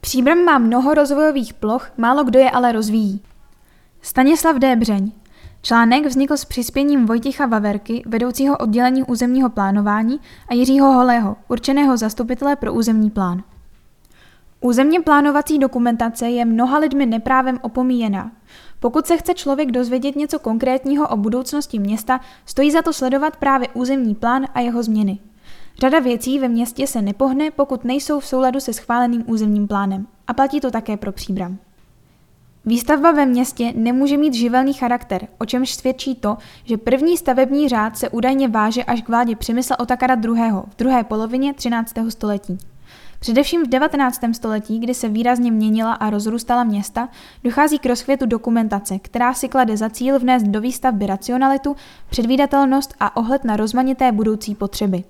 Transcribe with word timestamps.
Příbram 0.00 0.44
má 0.44 0.58
mnoho 0.58 0.94
rozvojových 0.94 1.54
ploch, 1.54 1.92
málo 1.96 2.24
kdo 2.24 2.38
je 2.38 2.50
ale 2.50 2.72
rozvíjí. 2.72 3.22
Stanislav 4.02 4.56
D. 4.56 4.76
Břeň. 4.76 5.12
Článek 5.62 6.06
vznikl 6.06 6.36
s 6.36 6.44
přispěním 6.44 7.06
Vojticha 7.06 7.46
Vaverky, 7.46 8.02
vedoucího 8.06 8.56
oddělení 8.56 9.02
územního 9.02 9.50
plánování, 9.50 10.20
a 10.48 10.54
Jiřího 10.54 10.92
Holého, 10.92 11.36
určeného 11.48 11.96
zastupitele 11.96 12.56
pro 12.56 12.74
územní 12.74 13.10
plán. 13.10 13.42
Územně 14.60 15.00
plánovací 15.00 15.58
dokumentace 15.58 16.28
je 16.28 16.44
mnoha 16.44 16.78
lidmi 16.78 17.06
neprávem 17.06 17.58
opomíjená. 17.62 18.32
Pokud 18.80 19.06
se 19.06 19.16
chce 19.16 19.34
člověk 19.34 19.70
dozvědět 19.70 20.16
něco 20.16 20.38
konkrétního 20.38 21.08
o 21.08 21.16
budoucnosti 21.16 21.78
města, 21.78 22.20
stojí 22.46 22.70
za 22.70 22.82
to 22.82 22.92
sledovat 22.92 23.36
právě 23.36 23.68
územní 23.74 24.14
plán 24.14 24.46
a 24.54 24.60
jeho 24.60 24.82
změny. 24.82 25.18
Řada 25.80 25.98
věcí 25.98 26.38
ve 26.38 26.48
městě 26.48 26.86
se 26.86 27.02
nepohne, 27.02 27.50
pokud 27.50 27.84
nejsou 27.84 28.20
v 28.20 28.26
souladu 28.26 28.60
se 28.60 28.72
schváleným 28.72 29.24
územním 29.26 29.68
plánem. 29.68 30.06
A 30.26 30.34
platí 30.34 30.60
to 30.60 30.70
také 30.70 30.96
pro 30.96 31.12
příbram. 31.12 31.58
Výstavba 32.66 33.10
ve 33.10 33.26
městě 33.26 33.72
nemůže 33.76 34.16
mít 34.16 34.34
živelný 34.34 34.72
charakter, 34.72 35.28
o 35.38 35.44
čemž 35.44 35.74
svědčí 35.74 36.14
to, 36.14 36.36
že 36.64 36.76
první 36.76 37.16
stavební 37.16 37.68
řád 37.68 37.98
se 37.98 38.08
údajně 38.08 38.48
váže 38.48 38.84
až 38.84 39.02
k 39.02 39.08
vládě 39.08 39.36
Přemysla 39.36 39.78
Otakara 39.78 40.14
II. 40.14 40.50
v 40.50 40.76
druhé 40.78 41.04
polovině 41.04 41.54
13. 41.54 41.94
století. 42.08 42.58
Především 43.20 43.64
v 43.64 43.68
19. 43.68 44.20
století, 44.32 44.78
kdy 44.78 44.94
se 44.94 45.08
výrazně 45.08 45.50
měnila 45.50 45.92
a 45.92 46.10
rozrůstala 46.10 46.64
města, 46.64 47.08
dochází 47.44 47.78
k 47.78 47.86
rozkvětu 47.86 48.26
dokumentace, 48.26 48.98
která 48.98 49.34
si 49.34 49.48
klade 49.48 49.76
za 49.76 49.90
cíl 49.90 50.18
vnést 50.18 50.46
do 50.46 50.60
výstavby 50.60 51.06
racionalitu, 51.06 51.76
předvídatelnost 52.10 52.94
a 53.00 53.16
ohled 53.16 53.44
na 53.44 53.56
rozmanité 53.56 54.12
budoucí 54.12 54.54
potřeby. 54.54 55.04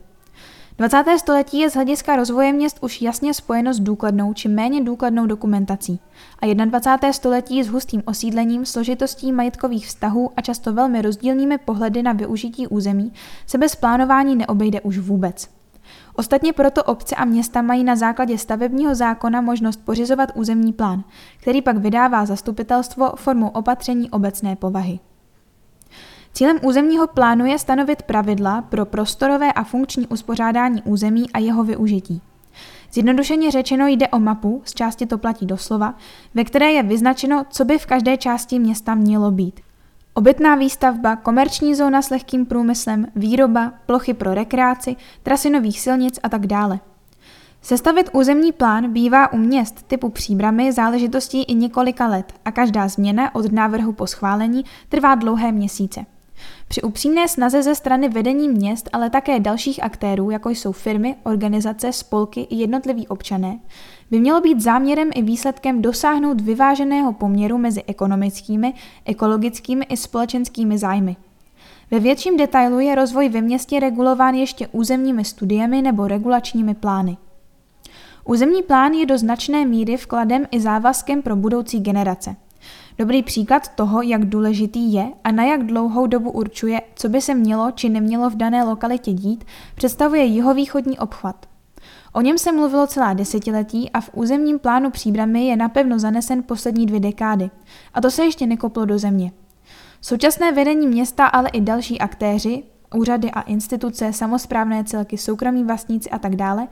20. 0.78 1.04
století 1.18 1.58
je 1.58 1.70
z 1.70 1.74
hlediska 1.74 2.16
rozvoje 2.16 2.52
měst 2.52 2.78
už 2.80 3.02
jasně 3.02 3.34
spojeno 3.34 3.74
s 3.74 3.80
důkladnou 3.80 4.34
či 4.34 4.48
méně 4.48 4.84
důkladnou 4.84 5.26
dokumentací 5.26 6.00
a 6.42 6.54
21. 6.54 7.12
století 7.12 7.62
s 7.62 7.68
hustým 7.68 8.02
osídlením, 8.04 8.66
složitostí 8.66 9.32
majetkových 9.32 9.86
vztahů 9.86 10.30
a 10.36 10.40
často 10.40 10.72
velmi 10.72 11.02
rozdílnými 11.02 11.58
pohledy 11.58 12.02
na 12.02 12.12
využití 12.12 12.66
území 12.66 13.12
se 13.46 13.58
bez 13.58 13.76
plánování 13.76 14.36
neobejde 14.36 14.80
už 14.80 14.98
vůbec. 14.98 15.48
Ostatně 16.14 16.52
proto 16.52 16.84
obce 16.84 17.14
a 17.14 17.24
města 17.24 17.62
mají 17.62 17.84
na 17.84 17.96
základě 17.96 18.38
stavebního 18.38 18.94
zákona 18.94 19.40
možnost 19.40 19.80
pořizovat 19.84 20.30
územní 20.34 20.72
plán, 20.72 21.04
který 21.40 21.62
pak 21.62 21.76
vydává 21.76 22.26
zastupitelstvo 22.26 23.12
formou 23.16 23.48
opatření 23.48 24.10
obecné 24.10 24.56
povahy. 24.56 24.98
Cílem 26.32 26.58
územního 26.62 27.06
plánu 27.06 27.46
je 27.46 27.58
stanovit 27.58 28.02
pravidla 28.02 28.62
pro 28.62 28.86
prostorové 28.86 29.52
a 29.52 29.64
funkční 29.64 30.06
uspořádání 30.06 30.82
území 30.82 31.30
a 31.30 31.38
jeho 31.38 31.64
využití. 31.64 32.22
Zjednodušeně 32.92 33.50
řečeno 33.50 33.86
jde 33.86 34.08
o 34.08 34.18
mapu, 34.18 34.62
z 34.64 34.74
části 34.74 35.06
to 35.06 35.18
platí 35.18 35.46
doslova, 35.46 35.94
ve 36.34 36.44
které 36.44 36.72
je 36.72 36.82
vyznačeno, 36.82 37.44
co 37.50 37.64
by 37.64 37.78
v 37.78 37.86
každé 37.86 38.16
části 38.16 38.58
města 38.58 38.94
mělo 38.94 39.30
být. 39.30 39.60
Obytná 40.14 40.54
výstavba, 40.54 41.16
komerční 41.16 41.74
zóna 41.74 42.02
s 42.02 42.10
lehkým 42.10 42.46
průmyslem, 42.46 43.06
výroba, 43.16 43.72
plochy 43.86 44.14
pro 44.14 44.34
rekreaci, 44.34 44.96
trasy 45.22 45.50
nových 45.50 45.80
silnic 45.80 46.20
a 46.22 46.28
tak 46.28 46.46
dále. 46.46 46.80
Sestavit 47.62 48.10
územní 48.12 48.52
plán 48.52 48.92
bývá 48.92 49.32
u 49.32 49.36
měst 49.36 49.82
typu 49.82 50.08
příbramy 50.08 50.72
záležitostí 50.72 51.42
i 51.42 51.54
několika 51.54 52.06
let 52.06 52.32
a 52.44 52.52
každá 52.52 52.88
změna 52.88 53.34
od 53.34 53.52
návrhu 53.52 53.92
po 53.92 54.06
schválení 54.06 54.64
trvá 54.88 55.14
dlouhé 55.14 55.52
měsíce. 55.52 56.06
Při 56.68 56.82
upřímné 56.82 57.28
snaze 57.28 57.62
ze 57.62 57.74
strany 57.74 58.08
vedení 58.08 58.48
měst, 58.48 58.88
ale 58.92 59.10
také 59.10 59.40
dalších 59.40 59.82
aktérů, 59.82 60.30
jako 60.30 60.50
jsou 60.50 60.72
firmy, 60.72 61.16
organizace, 61.22 61.92
spolky 61.92 62.40
i 62.40 62.56
jednotliví 62.56 63.08
občané, 63.08 63.58
by 64.10 64.20
mělo 64.20 64.40
být 64.40 64.60
záměrem 64.60 65.10
i 65.14 65.22
výsledkem 65.22 65.82
dosáhnout 65.82 66.40
vyváženého 66.40 67.12
poměru 67.12 67.58
mezi 67.58 67.82
ekonomickými, 67.86 68.74
ekologickými 69.04 69.84
i 69.84 69.96
společenskými 69.96 70.78
zájmy. 70.78 71.16
Ve 71.90 72.00
větším 72.00 72.36
detailu 72.36 72.80
je 72.80 72.94
rozvoj 72.94 73.28
ve 73.28 73.40
městě 73.40 73.80
regulován 73.80 74.34
ještě 74.34 74.68
územními 74.68 75.24
studiemi 75.24 75.82
nebo 75.82 76.08
regulačními 76.08 76.74
plány. 76.74 77.16
Územní 78.24 78.62
plán 78.62 78.92
je 78.92 79.06
do 79.06 79.18
značné 79.18 79.64
míry 79.64 79.96
vkladem 79.96 80.46
i 80.50 80.60
závazkem 80.60 81.22
pro 81.22 81.36
budoucí 81.36 81.80
generace– 81.80 82.36
Dobrý 83.00 83.22
příklad 83.22 83.68
toho, 83.68 84.02
jak 84.02 84.24
důležitý 84.24 84.92
je 84.92 85.08
a 85.24 85.32
na 85.32 85.44
jak 85.44 85.66
dlouhou 85.66 86.06
dobu 86.06 86.30
určuje, 86.30 86.80
co 86.94 87.08
by 87.08 87.20
se 87.20 87.34
mělo 87.34 87.70
či 87.70 87.88
nemělo 87.88 88.30
v 88.30 88.36
dané 88.36 88.64
lokalitě 88.64 89.12
dít, 89.12 89.44
představuje 89.74 90.24
jihovýchodní 90.24 90.98
obchvat. 90.98 91.46
O 92.12 92.20
něm 92.20 92.38
se 92.38 92.52
mluvilo 92.52 92.86
celá 92.86 93.12
desetiletí 93.12 93.90
a 93.90 94.00
v 94.00 94.10
územním 94.12 94.58
plánu 94.58 94.90
příbramy 94.90 95.46
je 95.46 95.56
napevno 95.56 95.98
zanesen 95.98 96.42
poslední 96.42 96.86
dvě 96.86 97.00
dekády. 97.00 97.50
A 97.94 98.00
to 98.00 98.10
se 98.10 98.24
ještě 98.24 98.46
nekoplo 98.46 98.84
do 98.84 98.98
země. 98.98 99.32
Současné 100.00 100.52
vedení 100.52 100.86
města, 100.86 101.26
ale 101.26 101.48
i 101.48 101.60
další 101.60 101.98
aktéři, 101.98 102.62
úřady 102.94 103.30
a 103.30 103.40
instituce, 103.40 104.12
samozprávné 104.12 104.84
celky, 104.84 105.18
soukromí 105.18 105.64
vlastníci 105.64 106.10
a 106.10 106.18
tak 106.18 106.36
dále, 106.36 106.68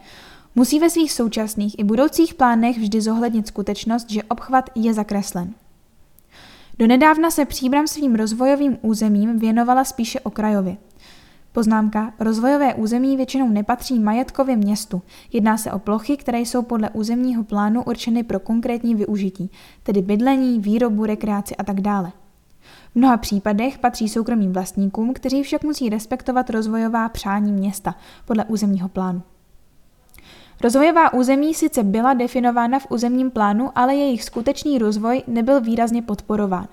musí 0.54 0.78
ve 0.78 0.90
svých 0.90 1.12
současných 1.12 1.78
i 1.78 1.84
budoucích 1.84 2.34
plánech 2.34 2.78
vždy 2.78 3.00
zohlednit 3.00 3.46
skutečnost, 3.46 4.10
že 4.10 4.22
obchvat 4.22 4.70
je 4.74 4.94
zakreslen. 4.94 5.54
Donedávna 6.78 7.30
se 7.30 7.44
Příbram 7.44 7.86
svým 7.86 8.14
rozvojovým 8.14 8.78
územím 8.82 9.38
věnovala 9.38 9.84
spíše 9.84 10.20
okrajově. 10.20 10.76
Poznámka. 11.52 12.12
Rozvojové 12.20 12.74
území 12.74 13.16
většinou 13.16 13.48
nepatří 13.48 13.98
majetkově 13.98 14.56
městu. 14.56 15.02
Jedná 15.32 15.58
se 15.58 15.72
o 15.72 15.78
plochy, 15.78 16.16
které 16.16 16.40
jsou 16.40 16.62
podle 16.62 16.90
územního 16.90 17.44
plánu 17.44 17.82
určeny 17.82 18.22
pro 18.22 18.40
konkrétní 18.40 18.94
využití, 18.94 19.50
tedy 19.82 20.02
bydlení, 20.02 20.60
výrobu, 20.60 21.06
rekreaci 21.06 21.56
a 21.56 21.64
tak 21.64 21.80
dále. 21.80 22.12
V 22.92 22.96
mnoha 22.96 23.16
případech 23.16 23.78
patří 23.78 24.08
soukromým 24.08 24.52
vlastníkům, 24.52 25.14
kteří 25.14 25.42
však 25.42 25.64
musí 25.64 25.88
respektovat 25.88 26.50
rozvojová 26.50 27.08
přání 27.08 27.52
města 27.52 27.94
podle 28.26 28.44
územního 28.44 28.88
plánu. 28.88 29.22
Rozvojová 30.62 31.12
území 31.12 31.54
sice 31.54 31.82
byla 31.82 32.14
definována 32.14 32.78
v 32.78 32.86
územním 32.90 33.30
plánu, 33.30 33.70
ale 33.74 33.94
jejich 33.94 34.24
skutečný 34.24 34.78
rozvoj 34.78 35.22
nebyl 35.26 35.60
výrazně 35.60 36.02
podporován. 36.02 36.68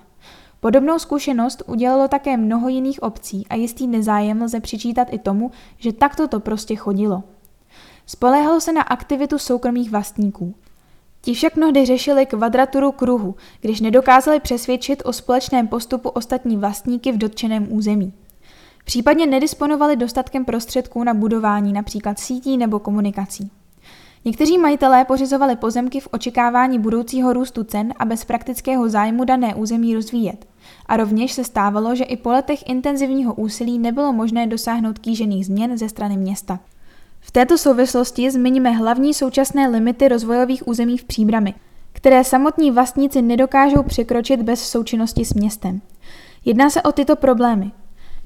Podobnou 0.60 0.98
zkušenost 0.98 1.62
udělalo 1.66 2.08
také 2.08 2.36
mnoho 2.36 2.68
jiných 2.68 3.02
obcí 3.02 3.46
a 3.50 3.54
jistý 3.54 3.86
nezájem 3.86 4.42
lze 4.42 4.60
přičítat 4.60 5.08
i 5.10 5.18
tomu, 5.18 5.50
že 5.78 5.92
takto 5.92 6.28
to 6.28 6.40
prostě 6.40 6.76
chodilo. 6.76 7.22
Spolehalo 8.06 8.60
se 8.60 8.72
na 8.72 8.82
aktivitu 8.82 9.38
soukromých 9.38 9.90
vlastníků. 9.90 10.54
Ti 11.20 11.34
však 11.34 11.56
mnohdy 11.56 11.86
řešili 11.86 12.26
kvadraturu 12.26 12.92
kruhu, 12.92 13.34
když 13.60 13.80
nedokázali 13.80 14.40
přesvědčit 14.40 15.02
o 15.04 15.12
společném 15.12 15.68
postupu 15.68 16.08
ostatní 16.08 16.56
vlastníky 16.56 17.12
v 17.12 17.18
dotčeném 17.18 17.72
území. 17.72 18.12
Případně 18.84 19.26
nedisponovali 19.26 19.96
dostatkem 19.96 20.44
prostředků 20.44 21.04
na 21.04 21.14
budování 21.14 21.72
například 21.72 22.18
sítí 22.18 22.56
nebo 22.56 22.78
komunikací. 22.78 23.50
Někteří 24.26 24.58
majitelé 24.58 25.04
pořizovali 25.04 25.56
pozemky 25.56 26.00
v 26.00 26.08
očekávání 26.10 26.78
budoucího 26.78 27.32
růstu 27.32 27.64
cen 27.64 27.94
a 27.98 28.04
bez 28.04 28.24
praktického 28.24 28.88
zájmu 28.88 29.24
dané 29.24 29.54
území 29.54 29.94
rozvíjet. 29.94 30.46
A 30.86 30.96
rovněž 30.96 31.32
se 31.32 31.44
stávalo, 31.44 31.94
že 31.94 32.04
i 32.04 32.16
po 32.16 32.30
letech 32.30 32.68
intenzivního 32.68 33.34
úsilí 33.34 33.78
nebylo 33.78 34.12
možné 34.12 34.46
dosáhnout 34.46 34.98
kýžených 34.98 35.46
změn 35.46 35.78
ze 35.78 35.88
strany 35.88 36.16
města. 36.16 36.60
V 37.20 37.30
této 37.30 37.58
souvislosti 37.58 38.30
zmiňme 38.30 38.70
hlavní 38.70 39.14
současné 39.14 39.68
limity 39.68 40.08
rozvojových 40.08 40.68
území 40.68 40.98
v 40.98 41.04
příbrami, 41.04 41.54
které 41.92 42.24
samotní 42.24 42.70
vlastníci 42.70 43.22
nedokážou 43.22 43.82
překročit 43.82 44.42
bez 44.42 44.68
součinnosti 44.68 45.24
s 45.24 45.34
městem. 45.34 45.80
Jedná 46.44 46.70
se 46.70 46.82
o 46.82 46.92
tyto 46.92 47.16
problémy. 47.16 47.70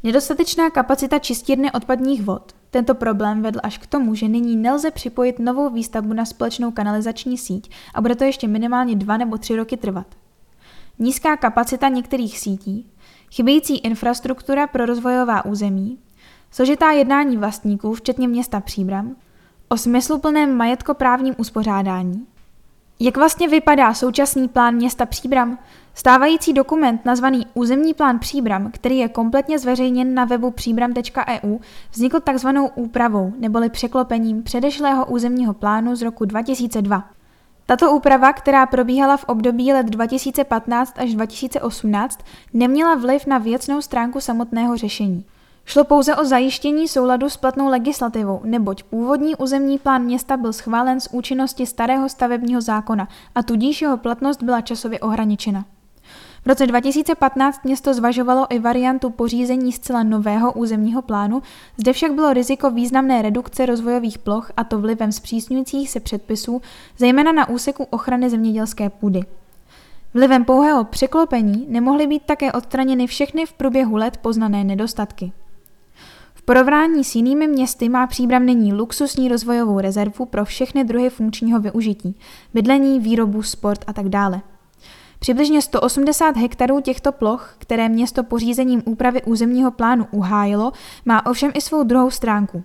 Nedostatečná 0.02 0.70
kapacita 0.70 1.18
čistírny 1.18 1.72
odpadních 1.72 2.22
vod, 2.22 2.52
tento 2.70 2.94
problém 2.94 3.42
vedl 3.42 3.60
až 3.62 3.78
k 3.78 3.86
tomu, 3.86 4.14
že 4.14 4.28
nyní 4.28 4.56
nelze 4.56 4.90
připojit 4.90 5.38
novou 5.38 5.70
výstavbu 5.70 6.12
na 6.12 6.24
společnou 6.24 6.70
kanalizační 6.70 7.38
síť 7.38 7.70
a 7.94 8.00
bude 8.00 8.16
to 8.16 8.24
ještě 8.24 8.48
minimálně 8.48 8.96
dva 8.96 9.16
nebo 9.16 9.38
tři 9.38 9.56
roky 9.56 9.76
trvat. 9.76 10.06
Nízká 10.98 11.36
kapacita 11.36 11.88
některých 11.88 12.38
sítí, 12.38 12.90
chybějící 13.30 13.78
infrastruktura 13.78 14.66
pro 14.66 14.86
rozvojová 14.86 15.44
území, 15.44 15.98
složitá 16.50 16.90
jednání 16.90 17.36
vlastníků, 17.36 17.94
včetně 17.94 18.28
města 18.28 18.60
Příbram, 18.60 19.16
o 19.68 19.76
smysluplném 19.76 20.56
majetkoprávním 20.56 21.34
uspořádání. 21.38 22.26
Jak 23.02 23.16
vlastně 23.16 23.48
vypadá 23.48 23.94
současný 23.94 24.48
plán 24.48 24.74
města 24.74 25.06
Příbram? 25.06 25.58
Stávající 25.94 26.52
dokument 26.52 27.04
nazvaný 27.04 27.46
Územní 27.54 27.94
plán 27.94 28.18
Příbram, 28.18 28.70
který 28.70 28.98
je 28.98 29.08
kompletně 29.08 29.58
zveřejněn 29.58 30.14
na 30.14 30.24
webu 30.24 30.50
příbram.eu, 30.50 31.58
vznikl 31.92 32.20
takzvanou 32.20 32.68
úpravou 32.74 33.32
neboli 33.38 33.70
překlopením 33.70 34.42
předešlého 34.42 35.06
územního 35.06 35.54
plánu 35.54 35.96
z 35.96 36.02
roku 36.02 36.24
2002. 36.24 37.04
Tato 37.66 37.92
úprava, 37.92 38.32
která 38.32 38.66
probíhala 38.66 39.16
v 39.16 39.24
období 39.24 39.72
let 39.72 39.86
2015 39.86 40.94
až 40.98 41.14
2018, 41.14 42.20
neměla 42.52 42.94
vliv 42.94 43.26
na 43.26 43.38
věcnou 43.38 43.82
stránku 43.82 44.20
samotného 44.20 44.76
řešení. 44.76 45.24
Šlo 45.70 45.84
pouze 45.84 46.16
o 46.16 46.24
zajištění 46.24 46.88
souladu 46.88 47.28
s 47.28 47.36
platnou 47.36 47.68
legislativou, 47.68 48.40
neboť 48.44 48.82
původní 48.82 49.36
územní 49.36 49.78
plán 49.78 50.02
města 50.02 50.36
byl 50.36 50.52
schválen 50.52 51.00
z 51.00 51.08
účinnosti 51.12 51.66
starého 51.66 52.08
stavebního 52.08 52.60
zákona 52.60 53.08
a 53.34 53.42
tudíž 53.42 53.82
jeho 53.82 53.96
platnost 53.96 54.42
byla 54.42 54.60
časově 54.60 55.00
ohraničena. 55.00 55.64
V 56.44 56.46
roce 56.46 56.66
2015 56.66 57.64
město 57.64 57.94
zvažovalo 57.94 58.46
i 58.50 58.58
variantu 58.58 59.10
pořízení 59.10 59.72
zcela 59.72 60.02
nového 60.02 60.52
územního 60.52 61.02
plánu, 61.02 61.42
zde 61.76 61.92
však 61.92 62.12
bylo 62.12 62.32
riziko 62.32 62.70
významné 62.70 63.22
redukce 63.22 63.66
rozvojových 63.66 64.18
ploch 64.18 64.52
a 64.56 64.64
to 64.64 64.78
vlivem 64.78 65.12
zpřísňujících 65.12 65.90
se 65.90 66.00
předpisů, 66.00 66.62
zejména 66.98 67.32
na 67.32 67.48
úseku 67.48 67.86
ochrany 67.90 68.30
zemědělské 68.30 68.90
půdy. 68.90 69.20
Vlivem 70.14 70.44
pouhého 70.44 70.84
překlopení 70.84 71.66
nemohly 71.68 72.06
být 72.06 72.22
také 72.26 72.52
odstraněny 72.52 73.06
všechny 73.06 73.46
v 73.46 73.52
průběhu 73.52 73.96
let 73.96 74.16
poznané 74.16 74.64
nedostatky. 74.64 75.32
Porovnání 76.50 77.04
s 77.04 77.14
jinými 77.14 77.48
městy 77.48 77.88
má 77.88 78.06
Příbram 78.06 78.46
nyní 78.46 78.72
luxusní 78.72 79.28
rozvojovou 79.28 79.80
rezervu 79.80 80.26
pro 80.26 80.44
všechny 80.44 80.84
druhy 80.84 81.10
funkčního 81.10 81.60
využití, 81.60 82.16
bydlení, 82.54 83.00
výrobu, 83.00 83.42
sport 83.42 83.84
a 83.86 83.92
tak 83.92 84.08
dále. 84.08 84.40
Přibližně 85.18 85.62
180 85.62 86.36
hektarů 86.36 86.80
těchto 86.80 87.12
ploch, 87.12 87.54
které 87.58 87.88
město 87.88 88.22
pořízením 88.22 88.82
úpravy 88.84 89.22
územního 89.22 89.70
plánu 89.70 90.06
uhájilo, 90.10 90.72
má 91.04 91.26
ovšem 91.26 91.50
i 91.54 91.60
svou 91.60 91.82
druhou 91.82 92.10
stránku. 92.10 92.64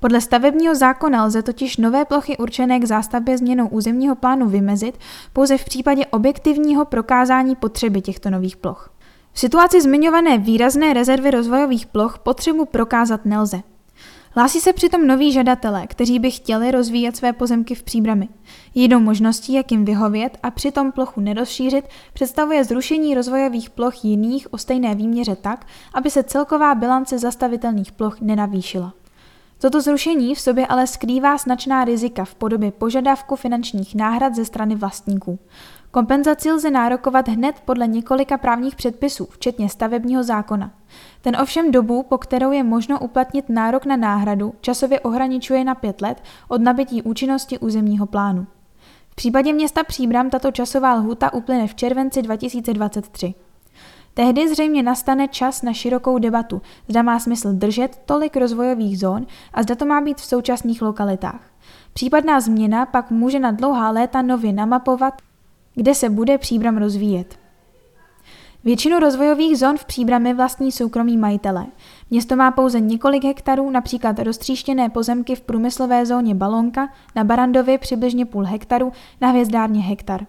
Podle 0.00 0.20
stavebního 0.20 0.74
zákona 0.74 1.24
lze 1.24 1.42
totiž 1.42 1.76
nové 1.76 2.04
plochy 2.04 2.36
určené 2.36 2.80
k 2.80 2.84
zástavbě 2.84 3.38
změnou 3.38 3.68
územního 3.68 4.16
plánu 4.16 4.48
vymezit 4.48 4.98
pouze 5.32 5.58
v 5.58 5.64
případě 5.64 6.06
objektivního 6.06 6.84
prokázání 6.84 7.56
potřeby 7.56 8.00
těchto 8.00 8.30
nových 8.30 8.56
ploch. 8.56 8.95
V 9.36 9.40
situaci 9.40 9.80
zmiňované 9.80 10.38
výrazné 10.38 10.92
rezervy 10.92 11.30
rozvojových 11.30 11.86
ploch 11.86 12.18
potřebu 12.18 12.64
prokázat 12.64 13.24
nelze. 13.24 13.60
Hlásí 14.30 14.60
se 14.60 14.72
přitom 14.72 15.06
noví 15.06 15.32
žadatelé, 15.32 15.86
kteří 15.86 16.18
by 16.18 16.30
chtěli 16.30 16.70
rozvíjet 16.70 17.16
své 17.16 17.32
pozemky 17.32 17.74
v 17.74 17.82
příbrami. 17.82 18.28
Jednou 18.74 19.00
možností, 19.00 19.52
jak 19.52 19.72
jim 19.72 19.84
vyhovět 19.84 20.38
a 20.42 20.50
přitom 20.50 20.92
plochu 20.92 21.20
nerozšířit, 21.20 21.84
představuje 22.12 22.64
zrušení 22.64 23.14
rozvojových 23.14 23.70
ploch 23.70 24.04
jiných 24.04 24.54
o 24.54 24.58
stejné 24.58 24.94
výměře 24.94 25.36
tak, 25.36 25.66
aby 25.94 26.10
se 26.10 26.22
celková 26.22 26.74
bilance 26.74 27.18
zastavitelných 27.18 27.92
ploch 27.92 28.20
nenavýšila. 28.20 28.92
Toto 29.58 29.80
zrušení 29.80 30.34
v 30.34 30.40
sobě 30.40 30.66
ale 30.66 30.86
skrývá 30.86 31.36
značná 31.36 31.84
rizika 31.84 32.24
v 32.24 32.34
podobě 32.34 32.72
požadavku 32.72 33.36
finančních 33.36 33.94
náhrad 33.94 34.34
ze 34.34 34.44
strany 34.44 34.74
vlastníků. 34.74 35.38
Kompenzaci 35.90 36.52
lze 36.52 36.70
nárokovat 36.70 37.28
hned 37.28 37.56
podle 37.64 37.86
několika 37.86 38.38
právních 38.38 38.76
předpisů, 38.76 39.28
včetně 39.30 39.68
stavebního 39.68 40.22
zákona. 40.22 40.70
Ten 41.22 41.36
ovšem 41.40 41.70
dobu, 41.70 42.02
po 42.02 42.18
kterou 42.18 42.52
je 42.52 42.62
možno 42.64 42.98
uplatnit 42.98 43.48
nárok 43.48 43.86
na 43.86 43.96
náhradu, 43.96 44.54
časově 44.60 45.00
ohraničuje 45.00 45.64
na 45.64 45.74
pět 45.74 46.00
let 46.00 46.22
od 46.48 46.60
nabití 46.60 47.02
účinnosti 47.02 47.58
územního 47.58 48.06
plánu. 48.06 48.46
V 49.10 49.14
případě 49.14 49.52
města 49.52 49.84
Příbram 49.84 50.30
tato 50.30 50.52
časová 50.52 50.94
lhuta 50.94 51.34
uplyne 51.34 51.66
v 51.66 51.74
červenci 51.74 52.22
2023. 52.22 53.34
Tehdy 54.14 54.48
zřejmě 54.48 54.82
nastane 54.82 55.28
čas 55.28 55.62
na 55.62 55.72
širokou 55.72 56.18
debatu, 56.18 56.62
zda 56.88 57.02
má 57.02 57.18
smysl 57.18 57.52
držet 57.52 58.02
tolik 58.06 58.36
rozvojových 58.36 58.98
zón 58.98 59.26
a 59.54 59.62
zda 59.62 59.74
to 59.74 59.86
má 59.86 60.00
být 60.00 60.18
v 60.18 60.24
současných 60.24 60.82
lokalitách. 60.82 61.40
Případná 61.92 62.40
změna 62.40 62.86
pak 62.86 63.10
může 63.10 63.38
na 63.38 63.50
dlouhá 63.50 63.90
léta 63.90 64.22
nově 64.22 64.52
namapovat, 64.52 65.14
kde 65.76 65.94
se 65.94 66.10
bude 66.10 66.38
příbram 66.38 66.76
rozvíjet. 66.76 67.38
Většinu 68.64 68.98
rozvojových 68.98 69.58
zón 69.58 69.76
v 69.76 69.84
příbrami 69.84 70.34
vlastní 70.34 70.72
soukromí 70.72 71.16
majitele. 71.16 71.66
Město 72.10 72.36
má 72.36 72.50
pouze 72.50 72.80
několik 72.80 73.24
hektarů, 73.24 73.70
například 73.70 74.18
roztříštěné 74.18 74.88
pozemky 74.88 75.34
v 75.34 75.40
průmyslové 75.40 76.06
zóně 76.06 76.34
Balonka, 76.34 76.88
na 77.16 77.24
Barandově 77.24 77.78
přibližně 77.78 78.26
půl 78.26 78.44
hektaru, 78.44 78.92
na 79.20 79.28
Hvězdárně 79.28 79.80
hektar. 79.80 80.26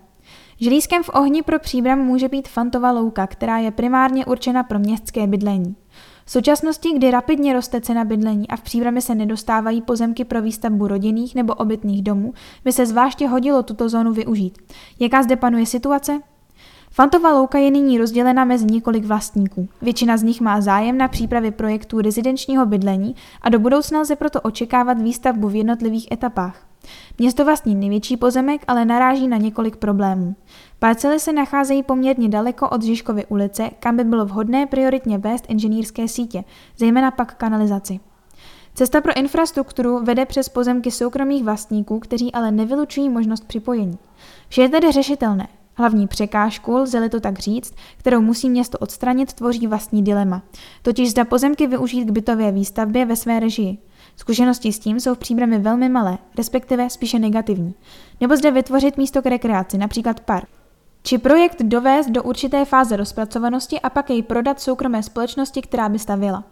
Žilískem 0.60 1.04
v 1.04 1.10
ohni 1.14 1.44
pro 1.44 1.60
příbram 1.60 2.00
může 2.00 2.30
být 2.30 2.48
Fantova 2.48 2.92
louka, 2.92 3.28
která 3.28 3.58
je 3.58 3.72
primárně 3.72 4.26
určena 4.26 4.64
pro 4.64 4.80
městské 4.80 5.28
bydlení. 5.28 5.76
V 6.28 6.32
současnosti, 6.32 6.92
kdy 6.94 7.12
rapidně 7.12 7.54
roste 7.54 7.82
cena 7.82 8.04
bydlení 8.04 8.48
a 8.48 8.56
v 8.56 8.62
příbrami 8.62 9.02
se 9.02 9.16
nedostávají 9.16 9.82
pozemky 9.82 10.26
pro 10.26 10.42
výstavbu 10.42 10.88
rodinných 10.88 11.36
nebo 11.36 11.54
obytných 11.54 12.04
domů, 12.04 12.34
by 12.66 12.72
se 12.72 12.86
zvláště 12.86 13.28
hodilo 13.28 13.64
tuto 13.64 13.90
zónu 13.90 14.14
využít. 14.14 14.58
Jaká 15.00 15.24
zde 15.24 15.36
panuje 15.36 15.66
situace? 15.66 16.20
Fantova 16.92 17.34
louka 17.34 17.58
je 17.58 17.72
nyní 17.72 17.98
rozdělena 17.98 18.46
mezi 18.46 18.66
několik 18.66 19.06
vlastníků. 19.06 19.70
Většina 19.82 20.18
z 20.18 20.24
nich 20.24 20.42
má 20.42 20.62
zájem 20.62 20.98
na 20.98 21.08
přípravě 21.08 21.52
projektů 21.52 22.02
rezidenčního 22.02 22.66
bydlení 22.66 23.16
a 23.42 23.50
do 23.50 23.60
budoucna 23.60 24.00
lze 24.00 24.16
proto 24.16 24.42
očekávat 24.42 25.02
výstavbu 25.02 25.50
v 25.50 25.56
jednotlivých 25.56 26.12
etapách. 26.12 26.67
Město 27.18 27.46
vlastní 27.46 27.76
největší 27.76 28.18
pozemek, 28.18 28.62
ale 28.68 28.86
naráží 28.86 29.28
na 29.28 29.38
několik 29.38 29.76
problémů. 29.78 30.36
Parcely 30.80 31.20
se 31.20 31.34
nacházejí 31.34 31.84
poměrně 31.84 32.30
daleko 32.30 32.70
od 32.70 32.84
Žižkovy 32.84 33.26
ulice, 33.26 33.70
kam 33.80 33.98
by 33.98 34.04
bylo 34.04 34.26
vhodné 34.26 34.66
prioritně 34.66 35.18
vést 35.18 35.46
inženýrské 35.50 36.08
sítě, 36.08 36.44
zejména 36.78 37.12
pak 37.12 37.36
kanalizaci. 37.36 38.00
Cesta 38.74 39.02
pro 39.02 39.18
infrastrukturu 39.18 40.04
vede 40.04 40.26
přes 40.26 40.50
pozemky 40.50 40.92
soukromých 40.92 41.44
vlastníků, 41.44 42.00
kteří 42.00 42.34
ale 42.34 42.52
nevylučují 42.52 43.10
možnost 43.10 43.48
připojení. 43.48 43.98
Vše 44.50 44.62
je 44.62 44.70
tedy 44.70 44.92
řešitelné. 44.92 45.48
Hlavní 45.80 46.08
překážku, 46.08 46.78
lze 46.78 47.10
to 47.10 47.20
tak 47.20 47.40
říct, 47.40 47.74
kterou 47.98 48.22
musí 48.22 48.50
město 48.50 48.78
odstranit, 48.78 49.34
tvoří 49.34 49.68
vlastní 49.68 50.04
dilema. 50.04 50.42
Totiž 50.82 51.12
zda 51.12 51.26
pozemky 51.26 51.68
využít 51.68 52.06
k 52.06 52.12
bytové 52.12 52.52
výstavbě 52.52 53.06
ve 53.06 53.16
své 53.16 53.40
režii. 53.40 53.78
Zkušenosti 54.18 54.74
s 54.74 54.80
tím 54.80 55.00
jsou 55.00 55.16
v 55.16 55.18
příbrami 55.18 55.60
velmi 55.60 55.90
malé, 55.90 56.18
respektive 56.38 56.90
spíše 56.90 57.20
negativní. 57.20 57.76
Nebo 58.22 58.38
zde 58.38 58.52
vytvořit 58.52 58.98
místo 58.98 59.22
k 59.22 59.26
rekreaci, 59.26 59.78
například 59.78 60.20
park. 60.20 60.50
Či 61.04 61.18
projekt 61.18 61.62
dovést 61.62 62.10
do 62.10 62.24
určité 62.24 62.66
fáze 62.66 62.96
rozpracovanosti 62.96 63.82
a 63.82 63.90
pak 63.90 64.10
jej 64.10 64.24
prodat 64.24 64.62
soukromé 64.62 65.04
společnosti, 65.04 65.62
která 65.62 65.90
by 65.90 66.00
stavila. 66.00 66.44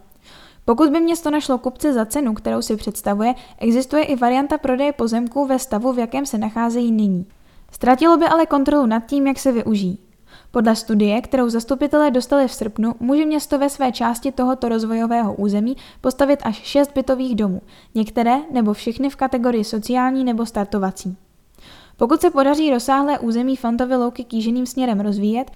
Pokud 0.64 0.90
by 0.90 1.00
město 1.00 1.30
našlo 1.30 1.58
kupce 1.58 1.92
za 1.92 2.06
cenu, 2.06 2.34
kterou 2.34 2.62
si 2.62 2.76
představuje, 2.76 3.34
existuje 3.58 4.04
i 4.04 4.16
varianta 4.16 4.58
prodeje 4.58 4.92
pozemků 4.92 5.46
ve 5.46 5.58
stavu, 5.58 5.92
v 5.92 5.98
jakém 5.98 6.26
se 6.26 6.38
nacházejí 6.38 6.92
nyní. 6.92 7.26
Ztratilo 7.70 8.16
by 8.16 8.24
ale 8.26 8.46
kontrolu 8.46 8.86
nad 8.86 9.06
tím, 9.06 9.26
jak 9.26 9.38
se 9.38 9.52
využijí. 9.52 9.98
Podle 10.56 10.76
studie, 10.76 11.20
kterou 11.20 11.48
zastupitelé 11.48 12.10
dostali 12.10 12.48
v 12.48 12.52
srpnu, 12.52 12.94
může 13.00 13.26
město 13.26 13.58
ve 13.58 13.70
své 13.70 13.92
části 13.92 14.32
tohoto 14.32 14.68
rozvojového 14.68 15.34
území 15.34 15.76
postavit 16.00 16.40
až 16.42 16.56
šest 16.56 16.90
bytových 16.94 17.34
domů, 17.36 17.62
některé 17.94 18.36
nebo 18.50 18.72
všechny 18.72 19.10
v 19.10 19.16
kategorii 19.16 19.64
sociální 19.64 20.24
nebo 20.24 20.46
startovací. 20.46 21.16
Pokud 21.96 22.20
se 22.20 22.30
podaří 22.30 22.70
rozsáhlé 22.70 23.18
území 23.18 23.56
Fantovy 23.56 23.96
louky 23.96 24.24
kýženým 24.24 24.66
směrem 24.66 25.00
rozvíjet, 25.00 25.50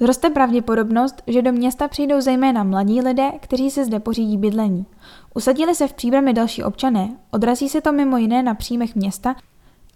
Zroste 0.00 0.30
pravděpodobnost, 0.30 1.22
že 1.26 1.42
do 1.42 1.52
města 1.52 1.88
přijdou 1.88 2.20
zejména 2.20 2.64
mladí 2.64 3.00
lidé, 3.00 3.32
kteří 3.40 3.70
se 3.70 3.84
zde 3.84 4.00
pořídí 4.00 4.36
bydlení. 4.36 4.86
Usadili 5.34 5.74
se 5.74 5.88
v 5.88 5.92
příbrami 5.92 6.32
další 6.32 6.62
občané, 6.62 7.16
odrazí 7.30 7.68
se 7.68 7.80
to 7.80 7.92
mimo 7.92 8.16
jiné 8.16 8.42
na 8.42 8.54
příjmech 8.54 8.94
města, 8.94 9.36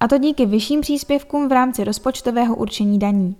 a 0.00 0.08
to 0.08 0.18
díky 0.18 0.46
vyšším 0.46 0.80
příspěvkům 0.80 1.48
v 1.48 1.52
rámci 1.52 1.84
rozpočtového 1.84 2.56
určení 2.56 2.98
daní. 2.98 3.36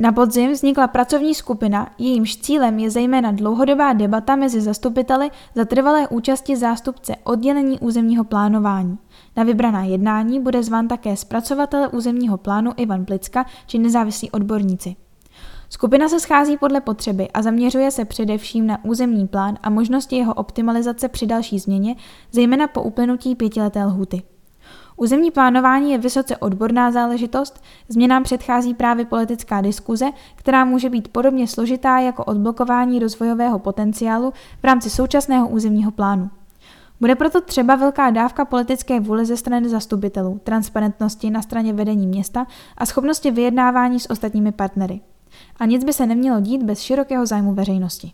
Na 0.00 0.12
podzim 0.12 0.52
vznikla 0.52 0.88
pracovní 0.88 1.34
skupina, 1.34 1.90
jejímž 1.98 2.36
cílem 2.36 2.78
je 2.78 2.90
zejména 2.90 3.32
dlouhodobá 3.32 3.92
debata 3.92 4.36
mezi 4.36 4.60
zastupiteli 4.60 5.30
za 5.54 5.64
trvalé 5.64 6.08
účasti 6.08 6.56
zástupce 6.56 7.16
oddělení 7.24 7.78
územního 7.78 8.24
plánování. 8.24 8.98
Na 9.36 9.42
vybraná 9.42 9.84
jednání 9.84 10.40
bude 10.40 10.62
zván 10.62 10.88
také 10.88 11.16
zpracovatel 11.16 11.88
územního 11.92 12.38
plánu 12.38 12.72
Ivan 12.76 13.04
Plicka 13.04 13.46
či 13.66 13.78
nezávislí 13.78 14.30
odborníci. 14.30 14.96
Skupina 15.68 16.08
se 16.08 16.20
schází 16.20 16.56
podle 16.56 16.80
potřeby 16.80 17.28
a 17.30 17.42
zaměřuje 17.42 17.90
se 17.90 18.04
především 18.04 18.66
na 18.66 18.84
územní 18.84 19.26
plán 19.26 19.58
a 19.62 19.70
možnosti 19.70 20.16
jeho 20.16 20.34
optimalizace 20.34 21.08
při 21.08 21.26
další 21.26 21.58
změně, 21.58 21.96
zejména 22.32 22.66
po 22.66 22.82
uplynutí 22.82 23.34
pětileté 23.34 23.84
lhuty. 23.84 24.22
Územní 25.00 25.30
plánování 25.30 25.92
je 25.92 25.98
vysoce 25.98 26.36
odborná 26.36 26.90
záležitost, 26.90 27.62
změnám 27.88 28.22
předchází 28.22 28.74
právě 28.74 29.04
politická 29.04 29.60
diskuze, 29.60 30.06
která 30.34 30.64
může 30.64 30.90
být 30.90 31.08
podobně 31.08 31.46
složitá 31.48 31.98
jako 31.98 32.24
odblokování 32.24 32.98
rozvojového 32.98 33.58
potenciálu 33.58 34.32
v 34.60 34.64
rámci 34.64 34.90
současného 34.90 35.48
územního 35.48 35.90
plánu. 35.90 36.30
Bude 37.00 37.14
proto 37.14 37.40
třeba 37.40 37.74
velká 37.74 38.10
dávka 38.10 38.44
politické 38.44 39.00
vůle 39.00 39.24
ze 39.24 39.36
strany 39.36 39.68
zastupitelů, 39.68 40.40
transparentnosti 40.44 41.30
na 41.30 41.42
straně 41.42 41.72
vedení 41.72 42.06
města 42.06 42.46
a 42.76 42.86
schopnosti 42.86 43.30
vyjednávání 43.30 44.00
s 44.00 44.10
ostatními 44.10 44.52
partnery. 44.52 45.00
A 45.56 45.66
nic 45.66 45.84
by 45.84 45.92
se 45.92 46.06
nemělo 46.06 46.40
dít 46.40 46.62
bez 46.62 46.80
širokého 46.80 47.26
zájmu 47.26 47.54
veřejnosti. 47.54 48.12